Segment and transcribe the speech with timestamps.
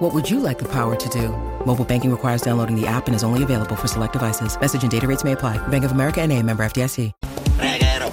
[0.00, 1.28] What would you like the power to do?
[1.66, 4.58] Mobile banking requires downloading the app and is only available for select devices.
[4.58, 5.58] Message and data rates may apply.
[5.68, 7.12] Bank of America and a member FDIC.
[7.58, 8.10] reguero,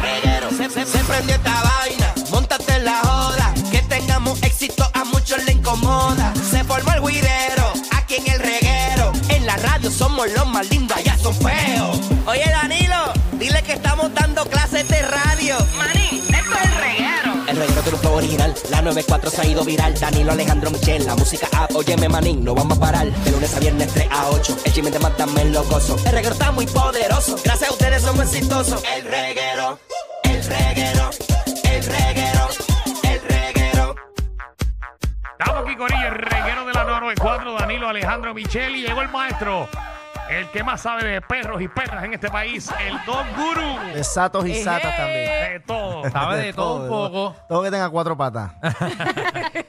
[0.00, 0.48] reguero.
[0.56, 3.52] Se, se prendió esta vaina, montate en la joda.
[3.70, 6.32] Que tengamos éxito a muchos le incomoda.
[6.36, 9.12] Se formó el guirero, aquí en el reguero.
[9.28, 12.00] En la radio somos los más lindos, allá son feos.
[12.26, 14.63] Oye Danilo, dile que estamos dando clases
[17.54, 19.94] El reguero tiene un flow original, la 94 se ha ido viral.
[19.94, 23.06] Danilo Alejandro Michel, la música app, óyeme manín, no vamos a parar.
[23.06, 25.96] De lunes a viernes 3 a 8, el chisme te mata me lo gozo.
[26.04, 28.82] El reguero está muy poderoso, gracias a ustedes somos exitosos.
[28.96, 29.78] El reguero,
[30.24, 31.10] el reguero,
[31.62, 32.48] el reguero,
[33.04, 33.94] el reguero.
[35.38, 38.82] Estamos aquí con ella, el reguero de la 994, Danilo Alejandro Micheli.
[38.82, 39.68] Llegó el maestro,
[40.30, 43.94] el que más sabe de perros y perras en este país, el Dog Guru.
[43.94, 45.52] De satos y satas también.
[45.52, 46.10] De todo.
[46.10, 47.36] Sabe de todo un poco.
[47.48, 48.52] Todo que tenga cuatro patas.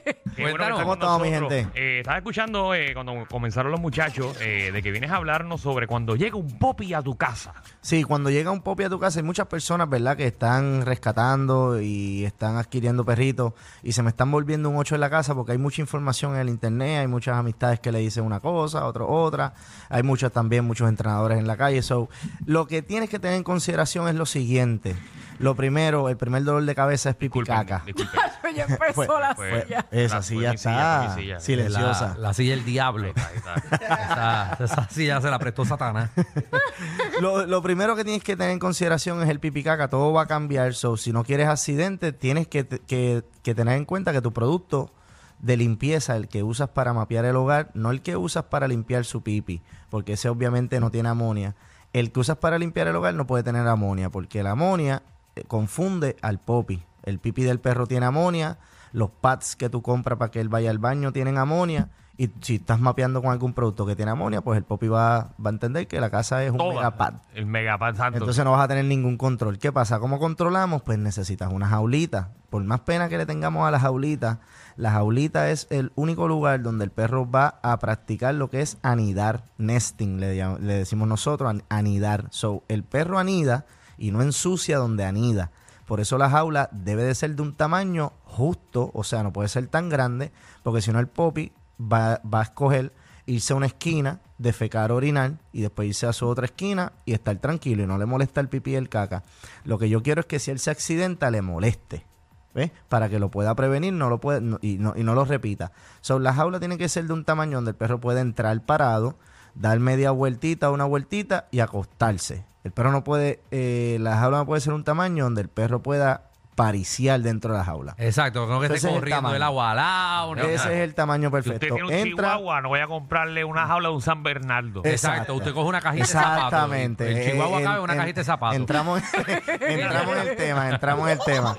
[0.48, 1.68] Está ¿Cómo estamos, mi gente?
[1.74, 5.86] Eh, estaba escuchando eh, cuando comenzaron los muchachos eh, de que vienes a hablarnos sobre
[5.86, 7.54] cuando llega un popi a tu casa.
[7.80, 11.80] Sí, cuando llega un popi a tu casa hay muchas personas, ¿verdad?, que están rescatando
[11.80, 13.52] y están adquiriendo perritos
[13.82, 16.40] y se me están volviendo un ocho en la casa porque hay mucha información en
[16.40, 19.54] el internet, hay muchas amistades que le dicen una cosa, otro otra,
[19.88, 21.82] hay muchos también, muchos entrenadores en la calle.
[21.82, 22.08] So,
[22.44, 24.96] lo que tienes que tener en consideración es lo siguiente.
[25.38, 27.66] Lo primero, el primer dolor de cabeza es pipi Disculpen.
[28.56, 29.86] Ya empezó la Fue- silla.
[29.90, 31.40] Esa la- silla fue mi silla, está fue mi silla.
[31.40, 32.08] silenciosa.
[32.14, 33.04] La, la silla del diablo.
[33.08, 34.56] Ahí está, ahí está.
[34.56, 36.10] Esa, esa silla se la prestó Satanás.
[37.20, 39.88] Lo, lo primero que tienes que tener en consideración es el pipicaca.
[39.88, 40.74] Todo va a cambiar.
[40.74, 44.32] So, si no quieres accidente, tienes que, te- que- que tener en cuenta que tu
[44.32, 44.92] producto
[45.38, 49.04] de limpieza, el que usas para mapear el hogar, no el que usas para limpiar
[49.04, 51.54] su pipi, porque ese obviamente no tiene amonia.
[51.92, 55.02] El que usas para limpiar el hogar no puede tener amonia, porque la amonia
[55.44, 56.82] confunde al popi.
[57.02, 58.58] El pipi del perro tiene amonia,
[58.92, 61.88] los pads que tú compras para que él vaya al baño tienen amonia.
[62.18, 65.50] Y si estás mapeando con algún producto que tiene amonia, pues el popi va, va
[65.50, 66.74] a entender que la casa es un Toda.
[66.76, 67.14] megapad.
[67.34, 68.16] El megapad santo.
[68.18, 69.58] Entonces no vas a tener ningún control.
[69.58, 69.98] ¿Qué pasa?
[70.00, 70.80] ¿Cómo controlamos?
[70.80, 72.30] Pues necesitas una jaulita.
[72.48, 74.40] Por más pena que le tengamos a la jaulita,
[74.76, 78.78] la jaulita es el único lugar donde el perro va a practicar lo que es
[78.82, 82.28] anidar, nesting, le, le decimos nosotros, an- anidar.
[82.30, 83.66] So, el perro anida
[83.98, 85.50] y no ensucia donde anida.
[85.86, 89.48] Por eso la jaula debe de ser de un tamaño justo, o sea, no puede
[89.48, 92.92] ser tan grande, porque si no el popi va, va a escoger
[93.26, 97.36] irse a una esquina, defecar, orinar y después irse a su otra esquina y estar
[97.36, 99.22] tranquilo y no le molesta el pipí y el caca.
[99.64, 102.06] Lo que yo quiero es que si él se accidenta le moleste.
[102.54, 102.70] ¿Ves?
[102.88, 105.72] Para que lo pueda prevenir no lo puede, y, no, y no lo repita.
[106.00, 109.18] So, la jaula tiene que ser de un tamaño donde el perro pueda entrar parado,
[109.54, 112.46] dar media vueltita, una vueltita y acostarse.
[112.66, 115.84] El perro no puede, eh, la jaula no puede ser un tamaño donde el perro
[115.84, 117.94] pueda pariciar dentro de la jaula.
[117.98, 119.36] Exacto, no que Ese esté es el corriendo tamaño.
[119.36, 120.34] el agua al lado.
[120.34, 120.72] ni Ese nada.
[120.72, 121.74] es el tamaño si usted perfecto.
[121.76, 124.80] tiene un Entra, chihuahua, no voy a comprarle una jaula de un San Bernardo.
[124.84, 125.34] Eh, Exacto, Exacto.
[125.34, 126.44] usted coge una cajita de zapatos.
[126.44, 127.10] Exactamente.
[127.26, 128.56] El chihuahua Eh, cabe en- una en- cajita de zapatos.
[128.56, 129.02] Entramos,
[129.60, 131.56] entramos en el tema, entramos en el tema.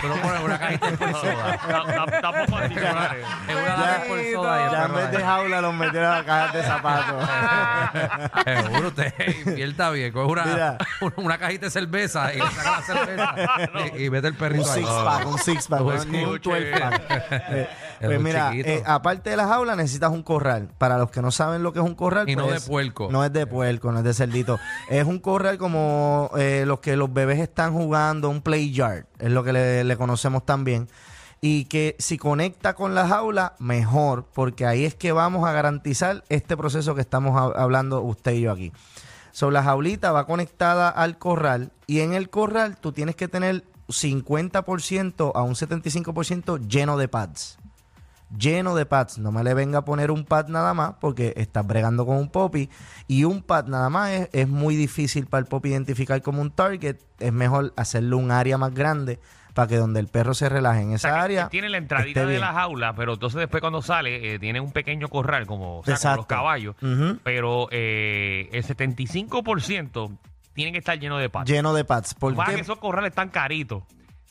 [0.00, 1.58] Tú no pones una cajita de soda.
[1.68, 3.22] Ta- ta- Tampoco así, compadre.
[3.48, 6.52] En una lata por soda y Ya en vez de jaula los metieron a cajas
[6.54, 7.28] de zapatos.
[8.44, 9.14] Seguro usted
[9.46, 10.12] invierta bien.
[10.12, 10.78] Coge una, Mira.
[11.16, 13.34] una cajita de cerveza y le saca la cerveza
[13.96, 14.80] y, y mete el un perrito ahí.
[14.82, 16.50] six pack, un six pack, No no, ni un escuche.
[16.70, 17.02] 12 pack.
[17.50, 17.68] Eh,
[18.00, 20.68] Es Pues un mira, eh, aparte de la jaula necesitas un corral.
[20.78, 23.08] Para los que no saben lo que es un corral, Y no pues, de puerco.
[23.10, 24.58] No es de puerco, no es de cerdito.
[24.90, 29.30] es un corral como eh, los que los bebés están jugando, un play yard, es
[29.30, 30.88] lo que le, le conocemos también.
[31.40, 36.24] Y que si conecta con la jaula, mejor, porque ahí es que vamos a garantizar
[36.30, 38.72] este proceso que estamos hab- hablando usted y yo aquí.
[39.30, 43.64] So, la jaulita va conectada al corral y en el corral tú tienes que tener
[43.88, 47.58] 50% a un 75% lleno de pads.
[48.36, 49.18] Lleno de pads.
[49.18, 52.30] No me le venga a poner un pad nada más porque estás bregando con un
[52.30, 52.68] popi.
[53.06, 56.50] Y un pad nada más es, es muy difícil para el popi identificar como un
[56.50, 56.96] target.
[57.20, 59.20] Es mejor hacerle un área más grande
[59.52, 61.48] para que donde el perro se relaje en O esa sea, área.
[61.48, 65.06] tiene la entradita de la jaula, pero entonces después cuando sale eh, tiene un pequeño
[65.06, 66.16] corral como, o sea, como Exacto.
[66.16, 66.74] los caballos,
[67.22, 70.10] pero eh, el 75%
[70.54, 71.50] tiene que estar lleno de patas.
[71.50, 72.14] Lleno de pads.
[72.14, 72.54] ¿Por Más qué?
[72.56, 73.82] que esos corrales están caritos.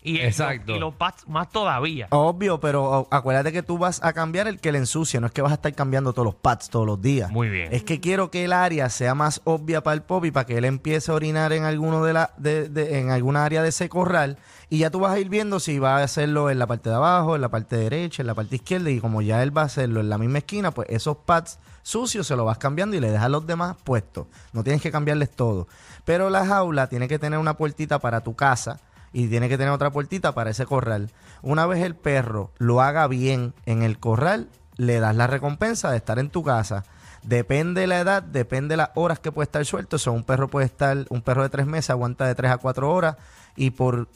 [0.06, 0.76] Y, Exacto.
[0.76, 2.08] y los pads más todavía.
[2.12, 5.32] Obvio, pero o, acuérdate que tú vas a cambiar el que le ensucia, no es
[5.32, 7.32] que vas a estar cambiando todos los pads todos los días.
[7.32, 7.70] Muy bien.
[7.72, 10.58] Es que quiero que el área sea más obvia para el pop y para que
[10.58, 13.88] él empiece a orinar en alguno de la, de, de- en alguna área de ese
[13.88, 14.38] corral
[14.70, 16.96] y ya tú vas a ir viendo si va a hacerlo en la parte de
[16.96, 19.66] abajo, en la parte derecha, en la parte izquierda y como ya él va a
[19.66, 23.10] hacerlo en la misma esquina, pues esos pads sucios se los vas cambiando y le
[23.12, 24.28] dejas los demás puestos.
[24.52, 25.68] No tienes que cambiarles todo.
[26.04, 28.80] Pero la jaula tiene que tener una puertita para tu casa
[29.14, 31.12] y tiene que tener otra puertita para ese corral.
[31.42, 35.98] Una vez el perro lo haga bien en el corral, le das la recompensa de
[35.98, 36.84] estar en tu casa.
[37.22, 39.96] Depende de la edad, depende de las horas que puede estar suelto.
[39.96, 42.58] O sea, un perro puede estar, un perro de tres meses aguanta de tres a
[42.58, 43.16] cuatro horas
[43.56, 44.10] y por,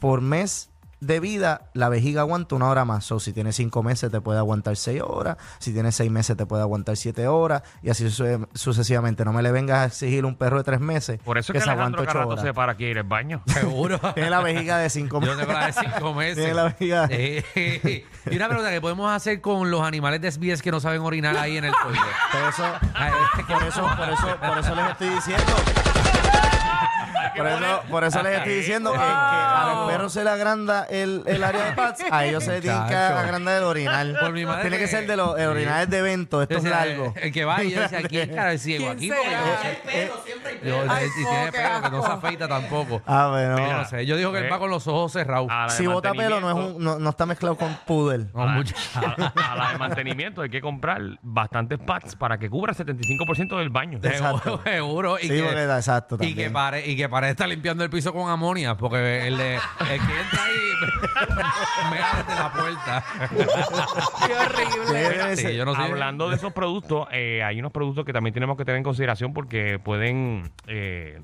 [0.00, 3.10] por mes de vida la vejiga aguanta una hora más.
[3.12, 6.46] O si tiene cinco meses te puede aguantar seis horas, si tiene seis meses te
[6.46, 9.24] puede aguantar siete horas y así suce- sucesivamente.
[9.24, 11.64] No me le vengas a exigir un perro de tres meses Por eso es que,
[11.64, 12.42] se aguanta ocho horas.
[12.42, 13.42] se para aquí ir al baño.
[13.46, 13.98] Seguro.
[14.14, 15.38] Tiene la vejiga de cinco Yo meses.
[15.38, 16.36] tengo la de cinco meses.
[16.36, 17.08] Tiene la vejiga.
[17.10, 21.00] Eh, y una pregunta que podemos hacer con los animales de SBS que no saben
[21.02, 21.98] orinar ahí en el toile.
[22.32, 22.64] Por eso,
[23.46, 25.52] por eso, por eso, por eso les estoy diciendo.
[27.38, 30.84] Por eso, por eso les estoy diciendo que, que a los perros se le agranda
[30.90, 33.18] el, el área de pats, a ellos se les tiene que Muchacho.
[33.18, 34.16] agrandar el orinal.
[34.18, 36.62] Por mi madre Tiene que que- ser de los el orinales de evento, estos Yo
[36.70, 37.16] decía, largos.
[37.16, 39.20] El que va y yo decía, ¿quién cara es ciego ¿Quién aquí?
[39.82, 40.10] Porque
[40.64, 43.02] yo, yo- Ay, y tiene no, pelo que no se afeita tampoco.
[43.06, 43.58] Ah, bueno.
[43.58, 44.06] Yo no sé.
[44.06, 45.48] Yo digo que él va con los ojos cerrados.
[45.50, 48.26] A la de Si bota pelo no, es un, no, no está mezclado con poodle.
[48.34, 52.38] No, a, la- mucha- a- a la de mantenimiento hay que comprar bastantes pads para
[52.38, 53.98] que cubra el 75% del baño.
[54.02, 54.60] Exacto.
[54.64, 55.18] Seguro.
[55.18, 56.52] Y Sí, que, porque da- exacto, y que también.
[56.52, 59.60] pare, y que pare de estar limpiando el piso con amonia, porque el, de, el
[60.06, 63.04] que entra ahí me abre la puerta.
[64.26, 64.92] Qué horrible.
[64.98, 65.52] Debe Sí, ser.
[65.54, 65.82] yo no sé.
[65.82, 69.32] Hablando de esos productos, eh, hay unos productos que también tenemos que tener en consideración
[69.32, 71.20] porque pueden, eh,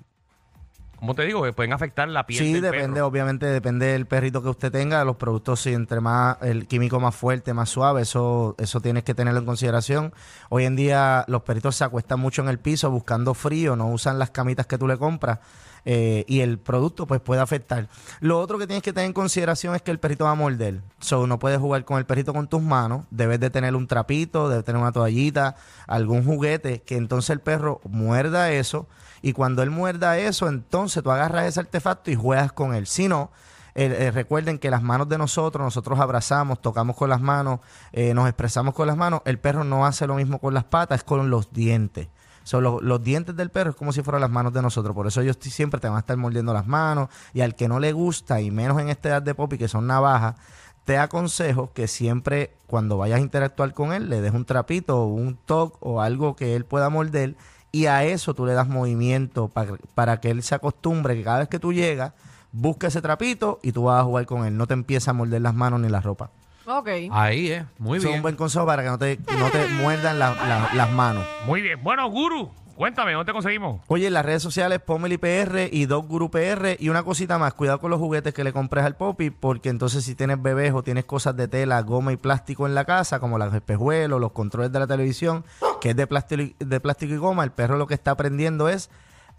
[0.96, 1.46] ¿cómo te digo?
[1.46, 3.06] Eh, Pueden afectar la piel Sí, del depende, perro.
[3.06, 5.04] obviamente, depende del perrito que usted tenga.
[5.04, 9.14] Los productos, si entre más, el químico más fuerte, más suave, eso, eso tienes que
[9.14, 10.12] tenerlo en consideración.
[10.50, 14.18] Hoy en día los perritos se acuestan mucho en el piso buscando frío, no usan
[14.18, 15.38] las camitas que tú le compras.
[15.84, 17.88] Eh, y el producto pues puede afectar.
[18.20, 20.80] Lo otro que tienes que tener en consideración es que el perrito va a morder.
[21.00, 23.06] So, no puedes jugar con el perrito con tus manos.
[23.10, 27.80] Debes de tener un trapito, debes tener una toallita, algún juguete, que entonces el perro
[27.84, 28.86] muerda eso.
[29.22, 32.86] Y cuando él muerda eso, entonces tú agarras ese artefacto y juegas con él.
[32.86, 33.30] Si no,
[33.74, 37.60] eh, recuerden que las manos de nosotros, nosotros abrazamos, tocamos con las manos,
[37.92, 39.22] eh, nos expresamos con las manos.
[39.24, 42.08] El perro no hace lo mismo con las patas, es con los dientes.
[42.44, 44.94] So, los, los dientes del perro es como si fueran las manos de nosotros.
[44.94, 47.08] Por eso ellos siempre te van a estar mordiendo las manos.
[47.32, 49.86] Y al que no le gusta, y menos en esta edad de Poppy, que son
[49.88, 50.36] navajas,
[50.84, 55.06] te aconsejo que siempre cuando vayas a interactuar con él, le des un trapito o
[55.06, 57.34] un toque o algo que él pueda morder.
[57.72, 61.38] Y a eso tú le das movimiento pa- para que él se acostumbre que cada
[61.40, 62.12] vez que tú llegas,
[62.52, 64.56] busca ese trapito y tú vas a jugar con él.
[64.56, 66.30] No te empieza a morder las manos ni la ropa.
[66.66, 66.88] Ok.
[67.10, 67.66] Ahí, ¿eh?
[67.78, 68.16] Muy Eso es bien.
[68.18, 71.24] un buen consejo para que no te, no te muerdan la- la- las manos.
[71.46, 71.82] Muy bien.
[71.82, 73.80] Bueno, Guru, cuéntame, ¿dónde te conseguimos?
[73.88, 76.76] Oye, en las redes sociales, Pomeli PR y Dog Guru PR.
[76.80, 80.04] Y una cosita más, cuidado con los juguetes que le compres al Poppy, porque entonces
[80.04, 83.36] si tienes bebés o tienes cosas de tela, goma y plástico en la casa, como
[83.38, 85.44] los espejuelos, los controles de la televisión,
[85.82, 88.68] que es de plástico, y- de plástico y goma, el perro lo que está aprendiendo
[88.70, 88.88] es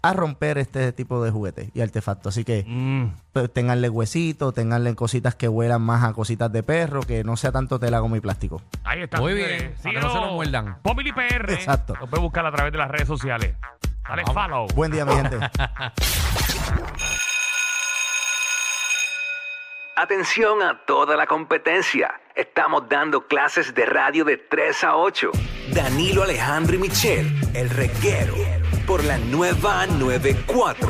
[0.02, 2.34] a romper este tipo de juguetes y artefactos.
[2.34, 7.00] Así que Mm, pues, ténganle huesitos, ténganle cositas que huelan más a cositas de perro,
[7.02, 8.62] que no sea tanto tela, y plástico.
[8.84, 9.18] ahí está.
[9.18, 10.78] Muy bien, para que no se lo muerdan.
[10.82, 11.52] Pomili PR.
[11.52, 11.94] Exacto.
[12.00, 13.54] Lo puedes buscar a través de las redes sociales.
[14.08, 14.68] Dale follow.
[14.74, 15.38] Buen día, mi gente.
[19.96, 22.20] Atención a toda la competencia.
[22.34, 25.30] Estamos dando clases de radio de 3 a 8.
[25.72, 28.34] Danilo Alejandro y Michel, el reguero,
[28.86, 30.76] por la nueva 94.